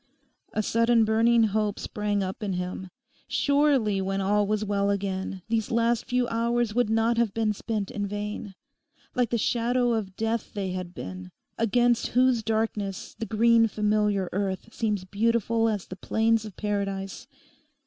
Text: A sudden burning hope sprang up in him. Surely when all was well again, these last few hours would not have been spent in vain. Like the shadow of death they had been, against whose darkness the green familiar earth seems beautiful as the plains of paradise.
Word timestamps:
A 0.53 0.63
sudden 0.63 1.05
burning 1.05 1.43
hope 1.43 1.77
sprang 1.77 2.23
up 2.23 2.41
in 2.41 2.53
him. 2.53 2.89
Surely 3.27 4.01
when 4.01 4.19
all 4.19 4.47
was 4.47 4.65
well 4.65 4.89
again, 4.89 5.43
these 5.47 5.69
last 5.69 6.05
few 6.05 6.27
hours 6.29 6.73
would 6.73 6.89
not 6.89 7.17
have 7.17 7.35
been 7.35 7.53
spent 7.53 7.91
in 7.91 8.07
vain. 8.07 8.55
Like 9.13 9.29
the 9.29 9.37
shadow 9.37 9.93
of 9.93 10.15
death 10.15 10.55
they 10.55 10.71
had 10.71 10.95
been, 10.95 11.29
against 11.55 12.07
whose 12.17 12.41
darkness 12.41 13.13
the 13.19 13.27
green 13.27 13.67
familiar 13.67 14.27
earth 14.33 14.73
seems 14.73 15.03
beautiful 15.03 15.69
as 15.69 15.85
the 15.85 15.95
plains 15.95 16.45
of 16.45 16.57
paradise. 16.57 17.27